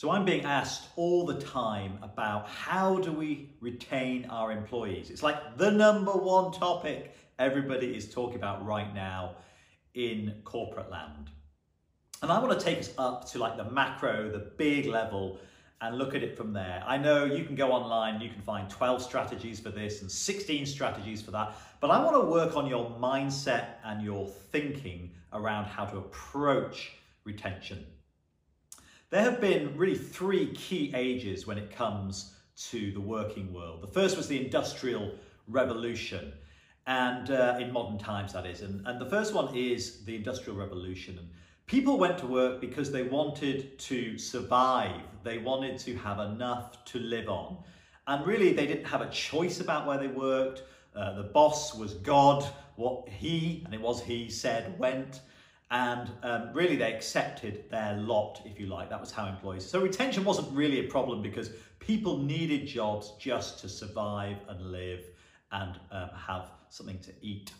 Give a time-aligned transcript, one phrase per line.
[0.00, 5.10] So I'm being asked all the time about how do we retain our employees?
[5.10, 9.34] It's like the number one topic everybody is talking about right now
[9.92, 11.28] in corporate land.
[12.22, 15.38] And I want to take us up to like the macro, the big level,
[15.82, 16.82] and look at it from there.
[16.86, 20.64] I know you can go online, you can find 12 strategies for this and 16
[20.64, 25.66] strategies for that, but I want to work on your mindset and your thinking around
[25.66, 26.92] how to approach
[27.24, 27.84] retention.
[29.10, 32.36] There have been really three key ages when it comes
[32.68, 33.82] to the working world.
[33.82, 35.12] The first was the Industrial
[35.48, 36.32] Revolution,
[36.86, 38.60] and uh, in modern times that is.
[38.60, 41.18] And, and the first one is the Industrial Revolution.
[41.18, 41.28] And
[41.66, 45.00] people went to work because they wanted to survive.
[45.24, 47.56] They wanted to have enough to live on.
[48.06, 50.62] And really, they didn't have a choice about where they worked.
[50.94, 52.44] Uh, the boss was God.
[52.76, 55.20] What he, and it was he, said went
[55.70, 58.90] and um, really they accepted their lot, if you like.
[58.90, 59.64] That was how employees.
[59.64, 65.04] So retention wasn't really a problem because people needed jobs just to survive and live
[65.52, 67.52] and um, have something to eat.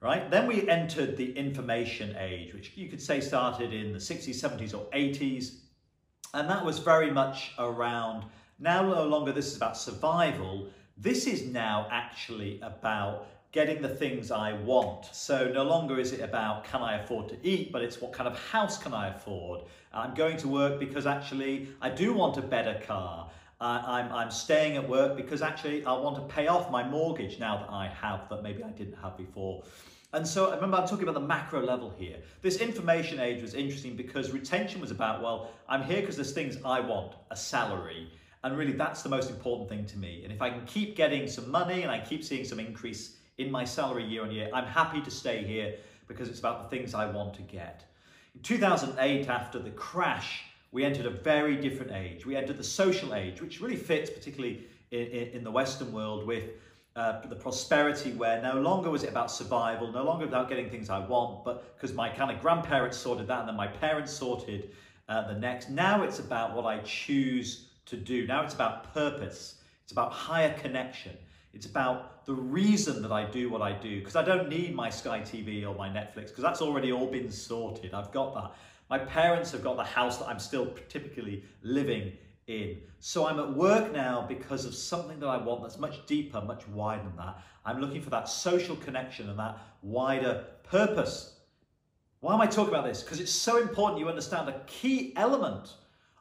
[0.00, 0.30] Right?
[0.30, 4.74] Then we entered the information age, which you could say started in the 60s, 70s,
[4.74, 5.56] or 80s.
[6.32, 8.24] And that was very much around
[8.60, 10.68] now no longer this is about survival.
[10.98, 15.06] This is now actually about getting the things I want.
[15.12, 18.28] So no longer is it about can I afford to eat, but it's what kind
[18.28, 19.62] of house can I afford.
[19.92, 23.28] I'm going to work because actually I do want a better car.
[23.60, 27.38] Uh, I'm, I'm staying at work because actually I want to pay off my mortgage
[27.38, 29.64] now that I have that maybe I didn't have before.
[30.12, 32.16] And so remember, I'm talking about the macro level here.
[32.42, 36.56] This information age was interesting because retention was about, well, I'm here because there's things
[36.64, 38.10] I want, a salary.
[38.42, 40.22] And really, that's the most important thing to me.
[40.24, 43.50] And if I can keep getting some money and I keep seeing some increase in
[43.50, 44.50] my salary year on year.
[44.52, 45.74] I'm happy to stay here
[46.06, 47.84] because it's about the things I want to get.
[48.34, 52.26] In 2008, after the crash, we entered a very different age.
[52.26, 56.26] We entered the social age, which really fits particularly in, in, in the Western world
[56.26, 56.50] with
[56.96, 60.90] uh, the prosperity where no longer was it about survival, no longer about getting things
[60.90, 64.70] I want, but because my kind of grandparents sorted that and then my parents sorted
[65.08, 65.70] uh, the next.
[65.70, 68.26] Now it's about what I choose to do.
[68.26, 69.56] Now it's about purpose.
[69.82, 71.16] It's about higher connection.
[71.52, 74.88] It's about the reason that I do what I do because I don't need my
[74.88, 77.92] Sky TV or my Netflix because that's already all been sorted.
[77.92, 78.52] I've got that.
[78.88, 82.12] My parents have got the house that I'm still typically living
[82.46, 82.78] in.
[82.98, 86.66] So I'm at work now because of something that I want that's much deeper, much
[86.68, 87.42] wider than that.
[87.64, 91.34] I'm looking for that social connection and that wider purpose.
[92.20, 93.02] Why am I talking about this?
[93.02, 95.74] Because it's so important you understand a key element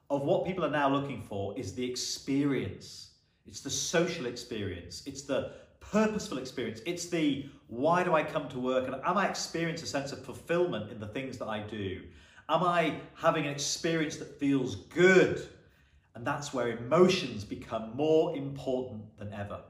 [0.09, 3.08] of what people are now looking for is the experience.
[3.45, 5.03] It's the social experience.
[5.05, 6.81] It's the purposeful experience.
[6.85, 10.23] It's the why do I come to work and am I experiencing a sense of
[10.23, 12.01] fulfillment in the things that I do?
[12.47, 15.47] Am I having an experience that feels good?
[16.15, 19.61] And that's where emotions become more important than ever.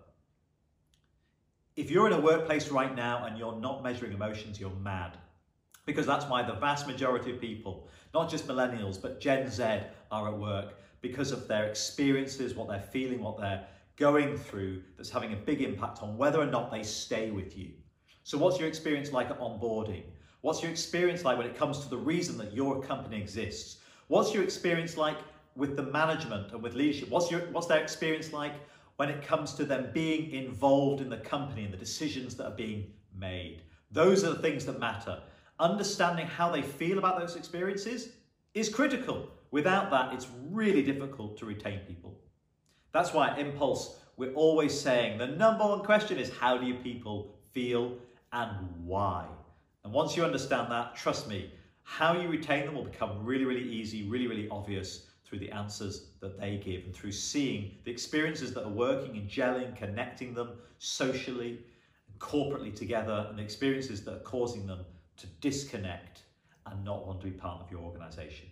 [1.75, 5.17] If you're in a workplace right now and you're not measuring emotions, you're mad.
[5.85, 9.63] Because that's why the vast majority of people, not just millennials, but Gen Z
[10.11, 13.65] are at work because of their experiences, what they're feeling, what they're
[13.97, 17.69] going through, that's having a big impact on whether or not they stay with you.
[18.23, 20.03] So, what's your experience like at onboarding?
[20.41, 23.79] What's your experience like when it comes to the reason that your company exists?
[24.07, 25.17] What's your experience like
[25.55, 27.09] with the management and with leadership?
[27.09, 28.53] What's, your, what's their experience like
[28.95, 32.55] when it comes to them being involved in the company and the decisions that are
[32.55, 33.63] being made?
[33.91, 35.21] Those are the things that matter.
[35.59, 38.09] Understanding how they feel about those experiences
[38.53, 39.29] is critical.
[39.51, 42.19] Without that, it's really difficult to retain people.
[42.91, 46.75] That's why at Impulse, we're always saying the number one question is how do you
[46.75, 47.97] people feel
[48.33, 48.51] and
[48.83, 49.25] why?
[49.83, 51.51] And once you understand that, trust me,
[51.83, 56.07] how you retain them will become really, really easy, really, really obvious through the answers
[56.19, 60.49] that they give and through seeing the experiences that are working and gelling, connecting them
[60.79, 61.59] socially
[62.07, 64.79] and corporately together, and the experiences that are causing them
[65.17, 66.23] to disconnect
[66.71, 68.47] and not want to be part of your organization.